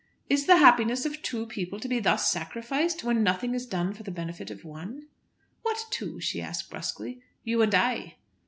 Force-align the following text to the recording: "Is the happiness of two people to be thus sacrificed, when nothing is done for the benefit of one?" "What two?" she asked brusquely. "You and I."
"Is 0.31 0.47
the 0.47 0.55
happiness 0.57 1.05
of 1.05 1.21
two 1.21 1.45
people 1.45 1.79
to 1.79 1.87
be 1.87 1.99
thus 1.99 2.31
sacrificed, 2.31 3.03
when 3.03 3.21
nothing 3.21 3.53
is 3.53 3.67
done 3.67 3.93
for 3.93 4.01
the 4.01 4.09
benefit 4.09 4.49
of 4.49 4.65
one?" 4.65 5.03
"What 5.61 5.85
two?" 5.91 6.19
she 6.19 6.41
asked 6.41 6.71
brusquely. 6.71 7.21
"You 7.43 7.61
and 7.61 7.75
I." 7.75 8.15